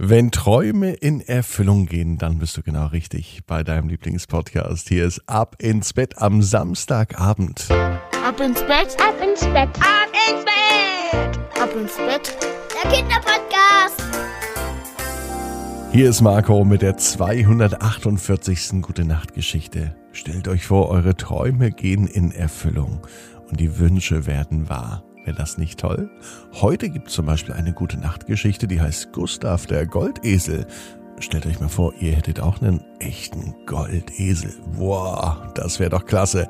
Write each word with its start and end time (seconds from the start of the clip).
Wenn 0.00 0.30
Träume 0.30 0.92
in 0.92 1.20
Erfüllung 1.20 1.86
gehen, 1.86 2.18
dann 2.18 2.38
bist 2.38 2.56
du 2.56 2.62
genau 2.62 2.86
richtig 2.86 3.40
bei 3.48 3.64
deinem 3.64 3.88
Lieblingspodcast. 3.88 4.88
Hier 4.88 5.04
ist 5.04 5.22
Ab 5.26 5.56
ins 5.58 5.92
Bett 5.92 6.18
am 6.18 6.40
Samstagabend. 6.40 7.66
Ab 7.68 8.38
ins 8.38 8.60
Bett, 8.62 8.96
Ab 9.00 9.16
ins 9.20 9.40
Bett, 9.40 9.68
ab 9.80 10.08
ins 10.30 10.44
Bett, 10.44 11.38
ab 11.60 11.70
ins 11.74 11.96
Bett. 11.96 12.36
der 12.80 12.92
Kinderpodcast. 12.92 14.00
Hier 15.90 16.10
ist 16.10 16.20
Marco 16.20 16.64
mit 16.64 16.82
der 16.82 16.96
248. 16.96 18.80
Gute 18.82 19.04
Nacht 19.04 19.34
Geschichte. 19.34 19.96
Stellt 20.12 20.46
euch 20.46 20.64
vor, 20.64 20.90
eure 20.90 21.16
Träume 21.16 21.72
gehen 21.72 22.06
in 22.06 22.30
Erfüllung 22.30 23.04
und 23.50 23.58
die 23.58 23.80
Wünsche 23.80 24.28
werden 24.28 24.68
wahr. 24.68 25.07
Wäre 25.28 25.36
das 25.36 25.58
nicht 25.58 25.78
toll? 25.78 26.08
Heute 26.54 26.88
gibt 26.88 27.08
es 27.08 27.12
zum 27.12 27.26
Beispiel 27.26 27.52
eine 27.52 27.74
gute 27.74 27.98
Nachtgeschichte, 27.98 28.66
die 28.66 28.80
heißt 28.80 29.12
Gustav 29.12 29.66
der 29.66 29.84
Goldesel. 29.84 30.66
Stellt 31.20 31.44
euch 31.44 31.60
mal 31.60 31.68
vor, 31.68 31.92
ihr 32.00 32.12
hättet 32.12 32.40
auch 32.40 32.62
einen 32.62 32.82
echten 32.98 33.54
Goldesel. 33.66 34.54
Wow, 34.72 35.36
das 35.52 35.80
wäre 35.80 35.90
doch 35.90 36.06
klasse. 36.06 36.48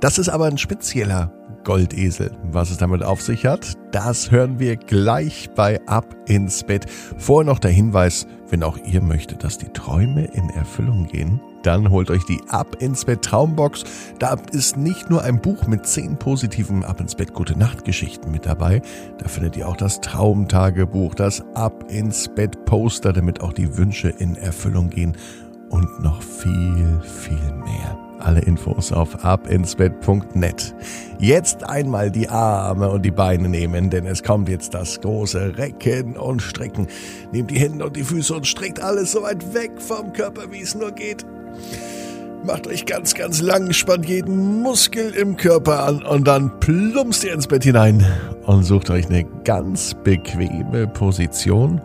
Das 0.00 0.18
ist 0.18 0.28
aber 0.28 0.46
ein 0.46 0.58
spezieller 0.58 1.32
Goldesel. 1.62 2.32
Was 2.50 2.70
es 2.70 2.78
damit 2.78 3.04
auf 3.04 3.22
sich 3.22 3.46
hat, 3.46 3.74
das 3.92 4.32
hören 4.32 4.58
wir 4.58 4.74
gleich 4.74 5.48
bei 5.54 5.80
Ab 5.86 6.16
ins 6.26 6.64
Bett. 6.64 6.86
Vorher 7.18 7.46
noch 7.46 7.60
der 7.60 7.70
Hinweis, 7.70 8.26
wenn 8.50 8.62
auch 8.62 8.78
ihr 8.84 9.00
möchtet, 9.00 9.44
dass 9.44 9.58
die 9.58 9.68
Träume 9.68 10.24
in 10.24 10.50
Erfüllung 10.50 11.06
gehen, 11.06 11.40
dann 11.62 11.90
holt 11.90 12.10
euch 12.10 12.24
die 12.24 12.40
Ab 12.48 12.76
ins 12.80 13.04
Bett 13.04 13.22
Traumbox. 13.22 13.84
Da 14.18 14.36
ist 14.52 14.76
nicht 14.76 15.10
nur 15.10 15.22
ein 15.22 15.40
Buch 15.40 15.66
mit 15.66 15.86
zehn 15.86 16.16
positiven 16.16 16.84
Ab 16.84 17.00
ins 17.00 17.16
Bett 17.16 17.34
Gute 17.34 17.58
Nacht 17.58 17.84
Geschichten 17.84 18.30
mit 18.30 18.46
dabei. 18.46 18.82
Da 19.18 19.28
findet 19.28 19.56
ihr 19.56 19.68
auch 19.68 19.76
das 19.76 20.00
Traumtagebuch, 20.00 21.14
das 21.14 21.42
Ab 21.54 21.90
ins 21.90 22.28
Bett 22.28 22.64
Poster, 22.66 23.12
damit 23.12 23.40
auch 23.40 23.52
die 23.52 23.76
Wünsche 23.76 24.08
in 24.08 24.36
Erfüllung 24.36 24.90
gehen 24.90 25.16
und 25.70 26.00
noch 26.00 26.22
viel, 26.22 27.00
viel 27.02 27.52
mehr. 27.64 28.05
Alle 28.18 28.40
Infos 28.40 28.92
auf 28.92 29.24
abinsbett.net. 29.24 30.74
Jetzt 31.18 31.68
einmal 31.68 32.10
die 32.10 32.28
Arme 32.28 32.90
und 32.90 33.02
die 33.02 33.10
Beine 33.10 33.48
nehmen, 33.48 33.90
denn 33.90 34.06
es 34.06 34.22
kommt 34.22 34.48
jetzt 34.48 34.74
das 34.74 35.00
große 35.00 35.56
Recken 35.58 36.16
und 36.16 36.40
Strecken. 36.40 36.88
Nehmt 37.32 37.50
die 37.50 37.58
Hände 37.58 37.84
und 37.84 37.96
die 37.96 38.04
Füße 38.04 38.34
und 38.34 38.46
streckt 38.46 38.80
alles 38.80 39.12
so 39.12 39.22
weit 39.22 39.54
weg 39.54 39.72
vom 39.78 40.12
Körper, 40.12 40.50
wie 40.50 40.62
es 40.62 40.74
nur 40.74 40.92
geht. 40.92 41.24
Macht 42.44 42.66
euch 42.66 42.86
ganz, 42.86 43.14
ganz 43.14 43.40
lang, 43.40 43.72
spannt 43.72 44.08
jeden 44.08 44.62
Muskel 44.62 45.10
im 45.14 45.36
Körper 45.36 45.84
an 45.84 46.02
und 46.02 46.28
dann 46.28 46.60
plumpst 46.60 47.24
ihr 47.24 47.34
ins 47.34 47.46
Bett 47.46 47.64
hinein 47.64 48.06
und 48.44 48.62
sucht 48.62 48.90
euch 48.90 49.06
eine 49.06 49.24
ganz 49.44 49.94
bequeme 50.04 50.86
Position. 50.86 51.80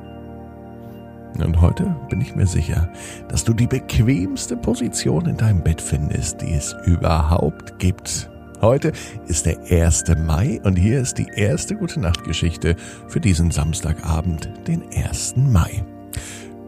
Und 1.40 1.62
heute 1.62 1.96
bin 2.10 2.22
ich 2.22 2.36
mir 2.36 2.48
sicher, 2.48 2.90
dass 3.30 3.44
du 3.44 3.54
die 3.54 3.68
bequemste 3.68 4.58
Position 4.58 5.26
in 5.28 5.38
deinem 5.38 5.64
Bett 5.64 5.82
findest, 5.82 6.42
die 6.42 6.54
es 6.54 6.76
überhaupt 6.86 7.80
gibt. 7.80 8.30
Heute 8.62 8.92
ist 9.28 9.48
der 9.48 9.60
1. 9.72 10.04
Mai 10.26 10.62
und 10.64 10.76
hier 10.76 11.02
ist 11.02 11.18
die 11.18 11.28
erste 11.36 11.76
gute 11.76 12.00
Nachtgeschichte 12.00 12.76
für 13.08 13.20
diesen 13.20 13.50
Samstagabend, 13.50 14.52
den 14.68 14.84
1. 14.94 15.36
Mai. 15.38 15.84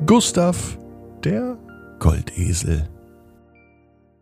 Gustav, 0.06 0.80
der 1.24 1.58
Goldesel. 2.00 2.90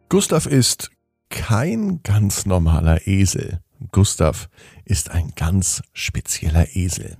Gustav 0.09 0.45
ist 0.45 0.91
kein 1.29 2.01
ganz 2.03 2.45
normaler 2.45 3.07
Esel. 3.07 3.61
Gustav 3.91 4.49
ist 4.85 5.09
ein 5.11 5.33
ganz 5.35 5.81
spezieller 5.93 6.75
Esel. 6.75 7.17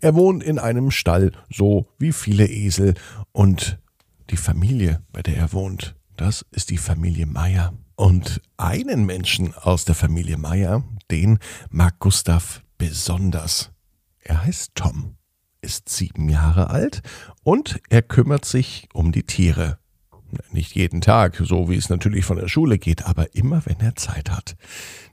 Er 0.00 0.14
wohnt 0.14 0.42
in 0.42 0.58
einem 0.58 0.90
Stall, 0.90 1.32
so 1.50 1.88
wie 1.98 2.12
viele 2.12 2.46
Esel, 2.46 2.94
und 3.32 3.78
die 4.30 4.36
Familie, 4.36 5.02
bei 5.12 5.22
der 5.22 5.36
er 5.36 5.52
wohnt, 5.52 5.96
das 6.16 6.44
ist 6.50 6.70
die 6.70 6.78
Familie 6.78 7.26
Meier. 7.26 7.74
Und 7.96 8.40
einen 8.56 9.04
Menschen 9.04 9.54
aus 9.54 9.84
der 9.84 9.94
Familie 9.94 10.36
Meier, 10.36 10.84
den 11.10 11.38
mag 11.70 11.98
Gustav 11.98 12.62
besonders. 12.78 13.70
Er 14.20 14.44
heißt 14.44 14.72
Tom, 14.74 15.16
ist 15.60 15.88
sieben 15.88 16.28
Jahre 16.28 16.70
alt 16.70 17.02
und 17.42 17.80
er 17.88 18.02
kümmert 18.02 18.44
sich 18.44 18.88
um 18.92 19.12
die 19.12 19.24
Tiere. 19.24 19.78
Nicht 20.50 20.74
jeden 20.74 21.00
Tag, 21.00 21.40
so 21.44 21.68
wie 21.68 21.76
es 21.76 21.88
natürlich 21.88 22.24
von 22.24 22.38
der 22.38 22.48
Schule 22.48 22.78
geht, 22.78 23.06
aber 23.06 23.34
immer 23.34 23.64
wenn 23.66 23.80
er 23.80 23.96
Zeit 23.96 24.30
hat. 24.30 24.56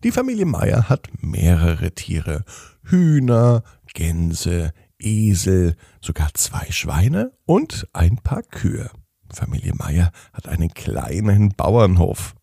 Die 0.04 0.12
Familie 0.12 0.46
Meier 0.46 0.90
hat 0.90 1.10
mehrere 1.22 1.92
Tiere. 1.92 2.44
Hühner, 2.84 3.64
Gänse, 3.94 4.74
Esel, 5.00 5.76
sogar 6.02 6.34
zwei 6.34 6.68
Schweine 6.72 7.32
und 7.46 7.88
ein 7.94 8.18
paar 8.18 8.44
Kühe. 8.44 8.90
Familie 9.34 9.74
Meier 9.74 10.12
hat 10.34 10.48
einen 10.48 10.74
kleinen 10.74 11.50
Bauernhof. 11.50 12.36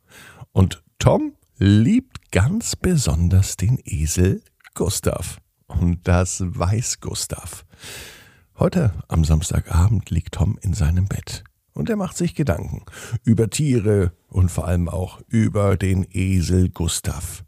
Und 0.53 0.83
Tom 0.99 1.35
liebt 1.59 2.33
ganz 2.33 2.77
besonders 2.77 3.57
den 3.57 3.79
Esel 3.85 4.43
Gustav. 4.75 5.39
Und 5.67 6.07
das 6.09 6.43
weiß 6.47 7.01
Gustav. 7.01 7.65
Heute 8.59 8.93
am 9.07 9.25
Samstagabend 9.25 10.11
liegt 10.11 10.35
Tom 10.35 10.59
in 10.63 10.75
seinem 10.75 11.07
Bett 11.07 11.45
und 11.79 11.89
er 11.89 11.97
macht 11.97 12.17
sich 12.17 12.35
Gedanken 12.35 12.83
über 13.25 13.49
Tiere 13.49 14.13
und 14.27 14.51
vor 14.51 14.67
allem 14.67 14.89
auch 14.89 15.21
über 15.29 15.77
den 15.77 16.05
Esel 16.11 16.71
Gustav. 16.71 17.45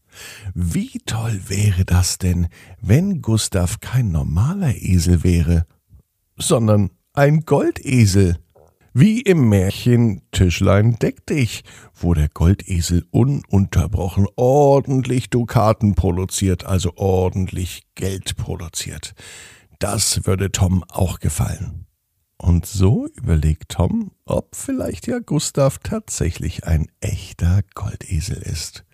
Wie 0.54 1.00
toll 1.04 1.40
wäre 1.48 1.84
das 1.84 2.18
denn, 2.18 2.46
wenn 2.80 3.22
Gustav 3.22 3.80
kein 3.80 4.12
normaler 4.12 4.74
Esel 4.76 5.24
wäre, 5.24 5.66
sondern 6.36 6.90
ein 7.12 7.40
Goldesel? 7.40 8.36
Wie 8.92 9.20
im 9.20 9.48
Märchen 9.48 10.22
Tischlein 10.30 10.96
deck 10.98 11.26
dich, 11.26 11.62
wo 11.94 12.14
der 12.14 12.28
Goldesel 12.28 13.04
ununterbrochen 13.10 14.26
ordentlich 14.36 15.30
Dukaten 15.30 15.94
produziert, 15.94 16.66
also 16.66 16.92
ordentlich 16.96 17.82
Geld 17.96 18.36
produziert. 18.36 19.14
Das 19.80 20.26
würde 20.26 20.52
Tom 20.52 20.84
auch 20.88 21.18
gefallen. 21.18 21.86
Und 22.40 22.64
so 22.64 23.06
überlegt 23.16 23.68
Tom, 23.68 24.12
ob 24.24 24.56
vielleicht 24.56 25.06
ja 25.06 25.18
Gustav 25.18 25.76
tatsächlich 25.76 26.64
ein 26.64 26.90
echter 27.00 27.60
Goldesel 27.74 28.38
ist. 28.38 28.86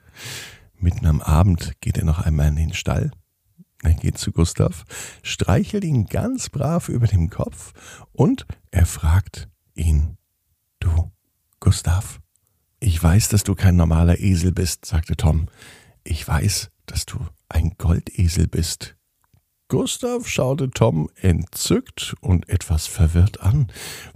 Mitten 0.74 1.06
am 1.06 1.22
Abend 1.22 1.80
geht 1.80 1.96
er 1.96 2.04
noch 2.04 2.18
einmal 2.18 2.48
in 2.48 2.56
den 2.56 2.74
Stall. 2.74 3.12
Er 3.84 3.94
geht 3.94 4.18
zu 4.18 4.32
Gustav, 4.32 4.82
streichelt 5.22 5.84
ihn 5.84 6.06
ganz 6.06 6.48
brav 6.48 6.88
über 6.88 7.06
dem 7.06 7.30
Kopf 7.30 7.72
und 8.12 8.46
er 8.72 8.84
fragt 8.84 9.48
ihn, 9.74 10.16
du, 10.80 11.12
Gustav, 11.60 12.18
ich 12.80 13.00
weiß, 13.00 13.28
dass 13.28 13.44
du 13.44 13.54
kein 13.54 13.76
normaler 13.76 14.18
Esel 14.18 14.50
bist, 14.50 14.86
sagte 14.86 15.16
Tom. 15.16 15.46
Ich 16.02 16.26
weiß, 16.26 16.72
dass 16.86 17.06
du 17.06 17.24
ein 17.48 17.76
Goldesel 17.78 18.48
bist. 18.48 18.96
Gustav 19.68 20.28
schaute 20.28 20.70
Tom 20.70 21.10
entzückt 21.16 22.14
und 22.20 22.48
etwas 22.48 22.86
verwirrt 22.86 23.40
an. 23.40 23.66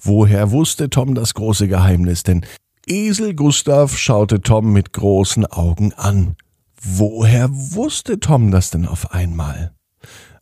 Woher 0.00 0.52
wusste 0.52 0.90
Tom 0.90 1.16
das 1.16 1.34
große 1.34 1.66
Geheimnis? 1.66 2.22
Denn 2.22 2.46
Esel 2.86 3.34
Gustav 3.34 3.96
schaute 3.98 4.42
Tom 4.42 4.72
mit 4.72 4.92
großen 4.92 5.46
Augen 5.46 5.92
an. 5.94 6.36
Woher 6.80 7.50
wusste 7.50 8.20
Tom 8.20 8.52
das 8.52 8.70
denn 8.70 8.86
auf 8.86 9.10
einmal? 9.12 9.74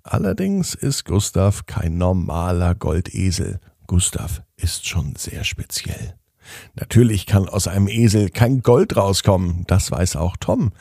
Allerdings 0.03 0.75
ist 0.75 1.07
Gustav 1.07 1.65
kein 1.65 1.97
normaler 1.97 2.75
Goldesel. 2.75 3.61
Gustav 3.87 4.43
ist 4.57 4.87
schon 4.87 5.17
sehr 5.17 5.45
speziell. 5.45 6.17
Natürlich 6.75 7.25
kann 7.25 7.49
aus 7.49 7.67
einem 7.67 7.89
Esel 7.89 8.29
kein 8.29 8.61
Gold 8.63 8.97
rauskommen, 8.97 9.65
das 9.67 9.91
weiß 9.91 10.17
auch 10.17 10.37
Tom. 10.37 10.73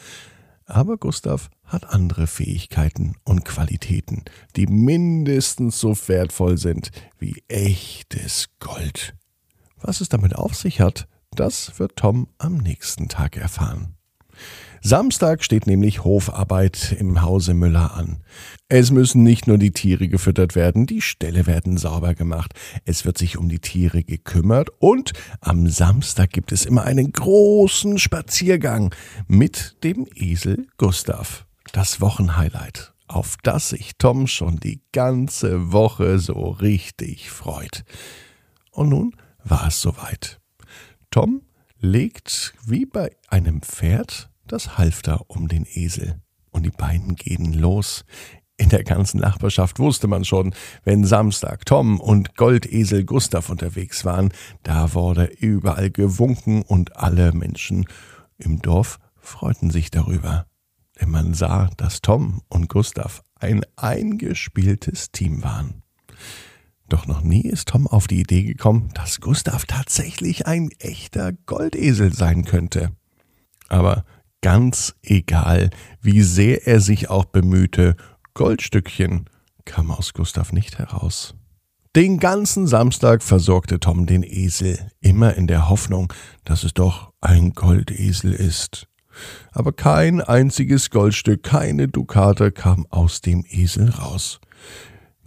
Aber 0.66 0.98
Gustav 0.98 1.50
hat 1.68 1.90
andere 1.90 2.28
Fähigkeiten 2.28 3.16
und 3.24 3.46
Qualitäten, 3.46 4.24
die 4.56 4.68
mindestens 4.68 5.80
so 5.80 5.96
wertvoll 6.08 6.58
sind 6.58 6.92
wie 7.20 7.44
echtes 7.48 8.48
Gold. 8.60 9.16
Was 9.80 10.02
es 10.02 10.10
damit 10.10 10.36
auf 10.36 10.56
sich 10.56 10.82
hat, 10.82 11.08
das 11.32 11.80
wird 11.80 11.96
Tom 11.98 12.28
am 12.40 12.58
nächsten 12.58 13.10
Tag 13.10 13.38
erfahren. 13.38 13.98
Samstag 14.82 15.44
steht 15.44 15.66
nämlich 15.66 16.04
Hofarbeit 16.04 16.96
im 17.00 17.22
Hause 17.22 17.54
Müller 17.54 17.96
an. 17.96 18.24
Es 18.70 18.92
müssen 18.92 19.24
nicht 19.24 19.48
nur 19.48 19.58
die 19.58 19.72
Tiere 19.72 20.08
gefüttert 20.08 20.56
werden, 20.56 20.86
die 20.86 21.02
Ställe 21.02 21.48
werden 21.48 21.78
sauber 21.78 22.14
gemacht, 22.14 22.54
es 22.86 23.04
wird 23.04 23.18
sich 23.18 23.38
um 23.38 23.50
die 23.50 23.60
Tiere 23.60 24.04
gekümmert 24.04 24.70
und 24.80 25.14
am 25.42 25.68
Samstag 25.68 26.30
gibt 26.30 26.52
es 26.52 26.66
immer 26.66 26.84
einen 26.84 27.12
großen 27.12 27.98
Spaziergang 27.98 28.94
mit 29.28 29.84
dem 29.84 30.08
Esel 30.16 30.68
Gustav. 30.78 31.47
Das 31.74 32.02
Wochenhighlight, 32.02 32.94
auf 33.08 33.38
das 33.44 33.70
sich 33.70 33.98
Tom 33.98 34.28
schon 34.28 34.58
die 34.58 34.82
ganze 34.92 35.72
Woche 35.72 36.20
so 36.20 36.50
richtig 36.50 37.30
freut. 37.30 37.84
Und 38.72 38.90
nun 38.90 39.16
war 39.44 39.68
es 39.68 39.82
soweit. 39.82 40.40
Tom 41.12 41.42
legt 41.80 42.54
wie 42.66 42.86
bei 42.86 43.12
einem 43.28 43.62
Pferd 43.62 44.30
das 44.46 44.78
Halfter 44.78 45.30
um 45.30 45.48
den 45.48 45.66
Esel 45.66 46.22
und 46.52 46.64
die 46.64 46.72
beiden 46.72 47.16
gehen 47.16 47.54
los. 47.54 48.06
In 48.58 48.70
der 48.70 48.84
ganzen 48.84 49.20
Nachbarschaft 49.20 49.78
wusste 49.78 50.08
man 50.08 50.26
schon, 50.26 50.56
wenn 50.84 51.06
Samstag 51.06 51.66
Tom 51.66 52.00
und 52.00 52.36
Goldesel 52.36 53.04
Gustav 53.04 53.50
unterwegs 53.50 54.04
waren, 54.04 54.32
da 54.64 54.94
wurde 54.96 55.26
überall 55.26 55.92
gewunken 55.92 56.64
und 56.64 56.98
alle 56.98 57.34
Menschen 57.34 57.86
im 58.38 58.62
Dorf 58.62 59.00
freuten 59.20 59.70
sich 59.70 59.92
darüber. 59.92 60.48
Denn 61.00 61.10
man 61.10 61.34
sah, 61.34 61.70
dass 61.78 62.02
Tom 62.02 62.42
und 62.50 62.70
Gustav 62.70 63.24
ein 63.36 63.62
eingespieltes 63.76 65.12
Team 65.12 65.44
waren. 65.44 65.84
Doch 66.90 67.06
noch 67.06 67.22
nie 67.22 67.42
ist 67.42 67.68
Tom 67.68 67.86
auf 67.86 68.08
die 68.08 68.22
Idee 68.22 68.44
gekommen, 68.44 68.90
dass 68.94 69.20
Gustav 69.20 69.66
tatsächlich 69.66 70.48
ein 70.48 70.70
echter 70.80 71.34
Goldesel 71.34 72.14
sein 72.14 72.46
könnte. 72.46 72.92
Aber 73.68 74.06
ganz 74.42 74.96
egal, 75.04 75.70
wie 76.02 76.22
sehr 76.22 76.66
er 76.66 76.80
sich 76.80 77.10
auch 77.10 77.26
bemühte, 77.26 77.96
Goldstückchen 78.34 79.26
kam 79.66 79.92
aus 79.92 80.14
Gustav 80.14 80.54
nicht 80.54 80.80
heraus. 80.80 81.36
Den 81.96 82.20
ganzen 82.20 82.68
Samstag 82.68 83.24
versorgte 83.24 83.80
Tom 83.80 84.06
den 84.06 84.24
Esel, 84.24 84.92
immer 85.02 85.34
in 85.34 85.48
der 85.48 85.68
Hoffnung, 85.68 86.14
dass 86.46 86.64
es 86.64 86.74
doch 86.74 87.12
ein 87.22 87.54
Goldesel 87.54 88.34
ist. 88.34 88.87
Aber 89.52 89.72
kein 89.72 90.22
einziges 90.22 90.90
Goldstück, 90.90 91.44
keine 91.44 91.88
Dukate 91.88 92.52
kam 92.52 92.86
aus 92.90 93.22
dem 93.22 93.44
Esel 93.50 93.90
raus. 93.90 94.40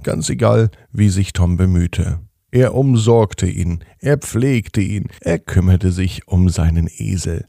Ganz 0.02 0.28
egal, 0.30 0.70
wie 0.92 1.08
sich 1.08 1.32
Tom 1.32 1.56
bemühte. 1.56 2.20
Er 2.50 2.74
umsorgte 2.74 3.46
ihn, 3.46 3.84
er 3.98 4.18
pflegte 4.18 4.80
ihn, 4.80 5.08
er 5.20 5.38
kümmerte 5.38 5.92
sich 5.92 6.26
um 6.26 6.48
seinen 6.48 6.88
Esel. 6.88 7.46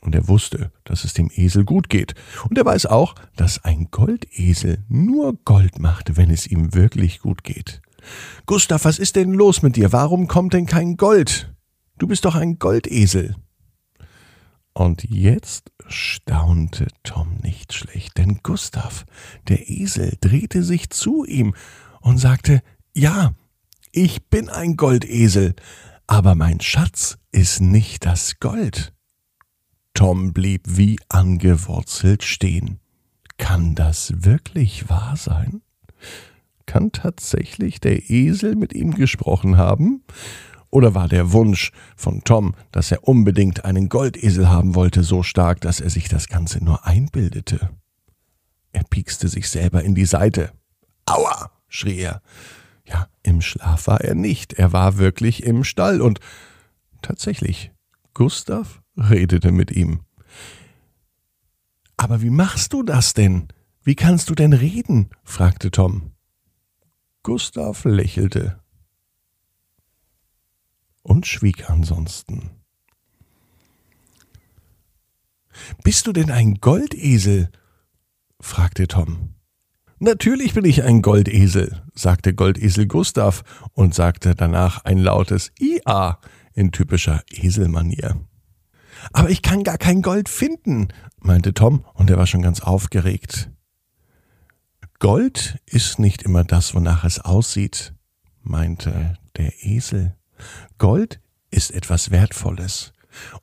Und 0.00 0.14
er 0.14 0.28
wusste, 0.28 0.72
dass 0.84 1.04
es 1.04 1.12
dem 1.12 1.30
Esel 1.34 1.64
gut 1.64 1.88
geht. 1.88 2.14
Und 2.48 2.56
er 2.56 2.64
weiß 2.64 2.86
auch, 2.86 3.14
dass 3.36 3.64
ein 3.64 3.88
Goldesel 3.90 4.84
nur 4.88 5.34
Gold 5.44 5.78
macht, 5.78 6.16
wenn 6.16 6.30
es 6.30 6.46
ihm 6.46 6.74
wirklich 6.74 7.20
gut 7.20 7.44
geht. 7.44 7.82
Gustav, 8.46 8.84
was 8.84 8.98
ist 8.98 9.16
denn 9.16 9.32
los 9.32 9.62
mit 9.62 9.76
dir? 9.76 9.92
Warum 9.92 10.28
kommt 10.28 10.54
denn 10.54 10.66
kein 10.66 10.96
Gold? 10.96 11.52
Du 11.98 12.06
bist 12.06 12.24
doch 12.24 12.36
ein 12.36 12.58
Goldesel. 12.58 13.36
Und 14.78 15.10
jetzt 15.10 15.72
staunte 15.88 16.86
Tom 17.02 17.38
nicht 17.42 17.72
schlecht, 17.72 18.16
denn 18.16 18.38
Gustav, 18.44 19.06
der 19.48 19.68
Esel, 19.68 20.16
drehte 20.20 20.62
sich 20.62 20.90
zu 20.90 21.24
ihm 21.24 21.56
und 22.00 22.18
sagte, 22.18 22.62
ja, 22.94 23.32
ich 23.90 24.28
bin 24.28 24.48
ein 24.48 24.76
Goldesel, 24.76 25.56
aber 26.06 26.36
mein 26.36 26.60
Schatz 26.60 27.18
ist 27.32 27.60
nicht 27.60 28.06
das 28.06 28.38
Gold. 28.38 28.92
Tom 29.94 30.32
blieb 30.32 30.62
wie 30.68 31.00
angewurzelt 31.08 32.22
stehen. 32.22 32.78
Kann 33.36 33.74
das 33.74 34.12
wirklich 34.22 34.88
wahr 34.88 35.16
sein? 35.16 35.60
Kann 36.66 36.92
tatsächlich 36.92 37.80
der 37.80 38.10
Esel 38.10 38.54
mit 38.54 38.74
ihm 38.74 38.94
gesprochen 38.94 39.56
haben? 39.56 40.04
Oder 40.70 40.94
war 40.94 41.08
der 41.08 41.32
Wunsch 41.32 41.72
von 41.96 42.22
Tom, 42.24 42.54
dass 42.72 42.90
er 42.90 43.06
unbedingt 43.08 43.64
einen 43.64 43.88
Goldesel 43.88 44.50
haben 44.50 44.74
wollte, 44.74 45.02
so 45.02 45.22
stark, 45.22 45.60
dass 45.62 45.80
er 45.80 45.90
sich 45.90 46.08
das 46.08 46.28
Ganze 46.28 46.62
nur 46.62 46.86
einbildete? 46.86 47.70
Er 48.72 48.84
piekste 48.84 49.28
sich 49.28 49.48
selber 49.48 49.82
in 49.82 49.94
die 49.94 50.04
Seite. 50.04 50.52
Aua! 51.06 51.50
schrie 51.68 51.98
er. 51.98 52.22
Ja, 52.86 53.08
im 53.22 53.40
Schlaf 53.40 53.86
war 53.86 54.00
er 54.00 54.14
nicht, 54.14 54.54
er 54.54 54.72
war 54.72 54.98
wirklich 54.98 55.42
im 55.42 55.64
Stall 55.64 56.00
und 56.00 56.20
tatsächlich, 57.02 57.72
Gustav 58.14 58.80
redete 58.96 59.52
mit 59.52 59.70
ihm. 59.70 60.00
Aber 61.96 62.22
wie 62.22 62.30
machst 62.30 62.72
du 62.72 62.82
das 62.82 63.12
denn? 63.14 63.48
Wie 63.82 63.94
kannst 63.94 64.30
du 64.30 64.34
denn 64.34 64.52
reden? 64.52 65.10
fragte 65.24 65.70
Tom. 65.70 66.12
Gustav 67.22 67.84
lächelte 67.84 68.58
und 71.08 71.26
schwieg 71.26 71.68
ansonsten. 71.68 72.50
Bist 75.82 76.06
du 76.06 76.12
denn 76.12 76.30
ein 76.30 76.56
Goldesel? 76.60 77.50
fragte 78.40 78.86
Tom. 78.86 79.34
Natürlich 79.98 80.54
bin 80.54 80.64
ich 80.64 80.84
ein 80.84 81.02
Goldesel, 81.02 81.82
sagte 81.92 82.32
Goldesel 82.34 82.86
Gustav 82.86 83.42
und 83.72 83.94
sagte 83.94 84.36
danach 84.36 84.84
ein 84.84 84.98
lautes 84.98 85.50
Ia 85.58 86.20
in 86.54 86.70
typischer 86.70 87.24
Eselmanier. 87.30 88.20
Aber 89.12 89.30
ich 89.30 89.42
kann 89.42 89.64
gar 89.64 89.78
kein 89.78 90.02
Gold 90.02 90.28
finden, 90.28 90.88
meinte 91.18 91.54
Tom, 91.54 91.84
und 91.94 92.10
er 92.10 92.18
war 92.18 92.26
schon 92.26 92.42
ganz 92.42 92.60
aufgeregt. 92.60 93.50
Gold 95.00 95.58
ist 95.66 95.98
nicht 95.98 96.22
immer 96.22 96.44
das, 96.44 96.74
wonach 96.74 97.04
es 97.04 97.20
aussieht, 97.20 97.92
meinte 98.42 99.14
der 99.36 99.52
Esel. 99.64 100.17
Gold 100.78 101.20
ist 101.50 101.70
etwas 101.70 102.10
Wertvolles. 102.10 102.92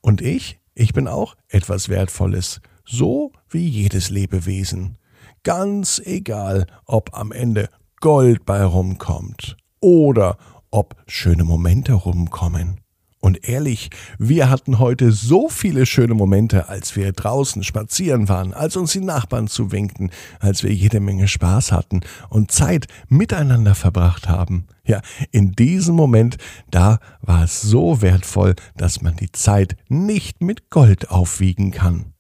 Und 0.01 0.21
ich, 0.21 0.59
ich 0.74 0.94
bin 0.94 1.07
auch 1.07 1.36
etwas 1.47 1.89
Wertvolles, 1.89 2.62
so 2.86 3.31
wie 3.50 3.68
jedes 3.68 4.09
Lebewesen. 4.09 4.97
Ganz 5.44 6.01
egal, 6.03 6.68
ob 6.86 7.18
am 7.18 7.31
Ende 7.31 7.69
Gold 8.01 8.45
bei 8.45 8.63
rumkommt 8.63 9.57
oder 9.80 10.38
ob 10.71 10.95
schöne 11.07 11.44
Momente 11.44 11.94
rumkommen. 11.94 12.81
Und 13.25 13.50
ehrlich, 13.50 13.89
wir 14.19 14.51
hatten 14.51 14.77
heute 14.77 15.12
so 15.12 15.50
viele 15.50 15.88
schöne 15.88 16.13
Momente, 16.13 16.69
als 16.69 16.95
wir 16.95 17.12
draußen 17.12 17.63
spazieren 17.63 18.30
waren, 18.30 18.54
als 18.54 18.77
uns 18.77 18.92
die 18.92 19.00
Nachbarn 19.00 19.48
zuwinkten, 19.48 20.12
als 20.39 20.62
wir 20.62 20.72
jede 20.72 21.00
Menge 21.00 21.27
Spaß 21.27 21.72
hatten 21.72 22.01
und 22.30 22.51
Zeit 22.51 22.86
miteinander 23.07 23.74
verbracht 23.74 24.30
haben. 24.30 24.68
Ja, 24.86 25.01
in 25.31 25.54
diesem 25.54 25.95
Moment, 25.95 26.38
da 26.69 27.00
war 27.19 27.45
es 27.45 27.63
so 27.63 28.04
wertvoll, 28.04 28.54
dass 28.77 29.01
man 29.01 29.16
die 29.16 29.31
Zeit 29.31 29.75
nicht 29.89 30.42
mit 30.42 30.69
Gold 30.69 31.10
aufwiegen 31.10 31.71
kann. 31.71 32.13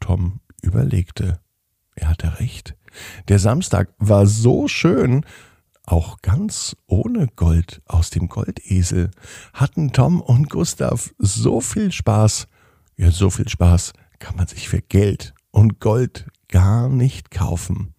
Tom 0.00 0.40
überlegte. 0.60 1.40
Er 1.94 2.10
hatte 2.10 2.40
recht. 2.40 2.76
Der 3.28 3.38
Samstag 3.38 3.94
war 3.96 4.26
so 4.26 4.68
schön, 4.68 5.24
auch 5.86 6.22
ganz 6.22 6.76
ohne 6.86 7.28
Gold 7.36 7.82
aus 7.86 8.10
dem 8.10 8.28
Goldesel 8.28 9.10
hatten 9.52 9.92
Tom 9.92 10.20
und 10.20 10.48
Gustav 10.48 11.14
so 11.18 11.60
viel 11.60 11.92
Spaß. 11.92 12.46
Ja, 12.96 13.10
so 13.10 13.30
viel 13.30 13.48
Spaß 13.48 13.92
kann 14.18 14.36
man 14.36 14.46
sich 14.46 14.68
für 14.68 14.80
Geld 14.80 15.34
und 15.50 15.80
Gold 15.80 16.26
gar 16.48 16.88
nicht 16.88 17.30
kaufen. 17.30 17.94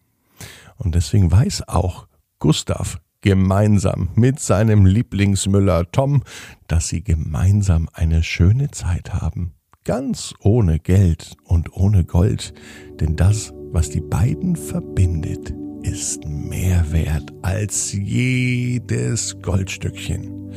Und 0.77 0.95
deswegen 0.95 1.31
weiß 1.31 1.67
auch 1.67 2.07
Gustav 2.39 2.99
gemeinsam 3.21 4.09
mit 4.15 4.39
seinem 4.39 4.85
Lieblingsmüller 4.85 5.91
Tom, 5.91 6.23
dass 6.67 6.87
sie 6.87 7.03
gemeinsam 7.03 7.89
eine 7.93 8.23
schöne 8.23 8.71
Zeit 8.71 9.13
haben. 9.13 9.53
Ganz 9.83 10.33
ohne 10.39 10.79
Geld 10.79 11.35
und 11.43 11.73
ohne 11.73 12.05
Gold, 12.05 12.53
denn 12.99 13.15
das, 13.15 13.53
was 13.71 13.89
die 13.89 14.01
beiden 14.01 14.55
verbindet, 14.55 15.53
ist 15.85 16.25
mehr 16.25 16.91
wert 16.91 17.31
als 17.41 17.93
jedes 17.93 19.39
Goldstückchen. 19.41 20.51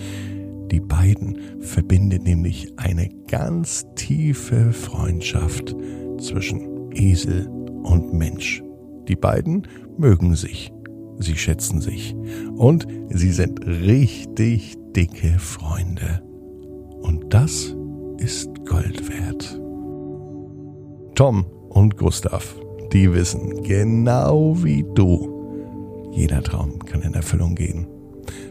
Die 0.70 0.80
beiden 0.80 1.38
verbindet 1.60 2.24
nämlich 2.24 2.72
eine 2.76 3.08
ganz 3.28 3.86
tiefe 3.94 4.72
Freundschaft 4.72 5.74
zwischen 6.18 6.90
Esel 6.92 7.48
und 7.82 8.12
Mensch. 8.12 8.62
Die 9.06 9.16
beiden 9.16 9.66
mögen 9.96 10.34
sich, 10.34 10.72
sie 11.18 11.36
schätzen 11.36 11.80
sich 11.80 12.14
und 12.56 12.86
sie 13.10 13.32
sind 13.32 13.66
richtig 13.66 14.76
dicke 14.96 15.38
Freunde. 15.38 16.22
Und 17.02 17.32
das 17.32 17.74
ist 18.18 18.48
Gold 18.66 19.08
wert. 19.08 19.60
Tom 21.14 21.46
und 21.70 21.96
Gustav 21.96 22.54
die 22.92 23.12
wissen, 23.12 23.62
genau 23.62 24.56
wie 24.62 24.84
du, 24.94 26.10
jeder 26.12 26.42
Traum 26.42 26.78
kann 26.84 27.02
in 27.02 27.14
Erfüllung 27.14 27.54
gehen. 27.54 27.86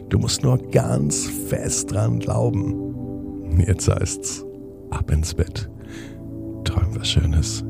Du 0.08 0.18
musst 0.18 0.42
nur 0.42 0.58
ganz 0.70 1.26
fest 1.26 1.92
dran 1.92 2.18
glauben. 2.18 3.58
Jetzt 3.66 3.88
heißt's, 3.88 4.44
ab 4.90 5.10
ins 5.10 5.34
Bett. 5.34 5.68
Träum 6.64 6.96
was 6.96 7.08
Schönes. 7.08 7.64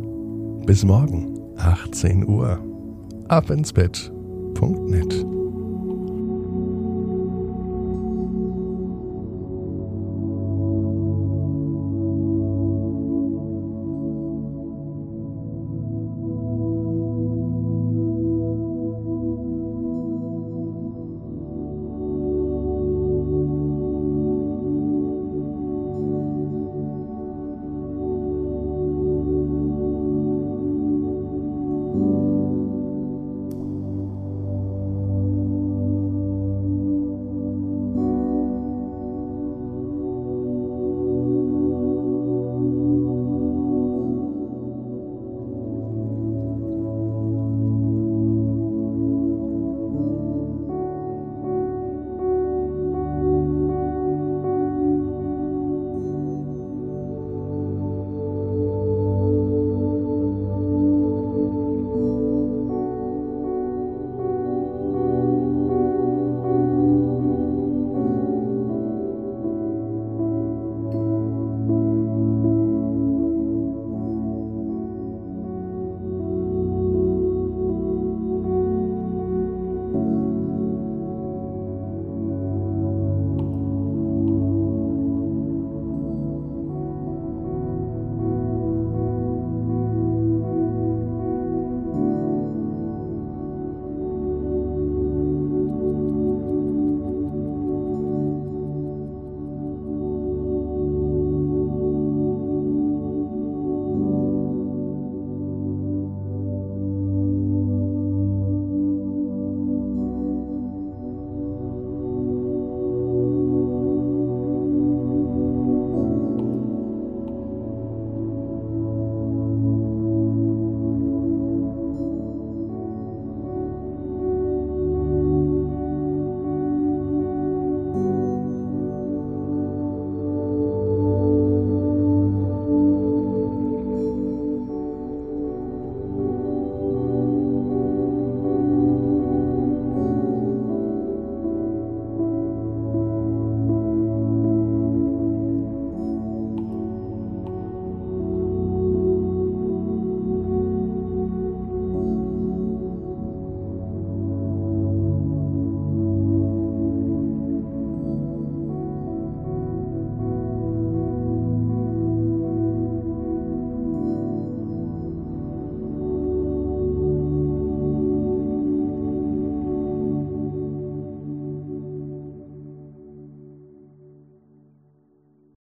Bis 0.67 0.85
morgen, 0.85 1.41
18 1.57 2.29
Uhr. 2.29 2.59
Ab 3.29 3.51
ins 3.51 3.73
Bett.net. 3.73 5.27